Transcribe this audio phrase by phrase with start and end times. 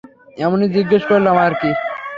[0.37, 1.71] এমনিই জিজ্ঞেস করলাম আর কী।